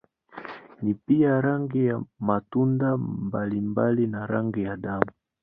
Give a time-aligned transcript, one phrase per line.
[0.81, 5.11] Ni pia rangi ya matunda mbalimbali na rangi ya damu.